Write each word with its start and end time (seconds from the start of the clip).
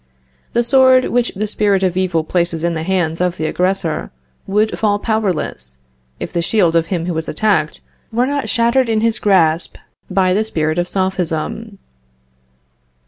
The 0.53 0.63
sword 0.63 1.09
which 1.09 1.31
the 1.35 1.45
spirit 1.45 1.83
of 1.83 1.95
evil 1.95 2.23
places 2.23 2.63
in 2.63 2.73
the 2.73 2.81
hands 2.81 3.21
of 3.21 3.37
the 3.37 3.45
aggressor, 3.45 4.09
would 4.47 4.79
fall 4.79 4.97
powerless, 4.97 5.77
if 6.19 6.33
the 6.33 6.41
shield 6.41 6.75
of 6.75 6.87
him 6.87 7.05
who 7.05 7.15
is 7.19 7.29
attacked 7.29 7.81
were 8.11 8.25
not 8.25 8.49
shattered 8.49 8.89
in 8.89 9.01
his 9.01 9.19
grasp 9.19 9.77
by 10.09 10.33
the 10.33 10.43
spirit 10.43 10.79
of 10.79 10.87
Sophism. 10.87 11.77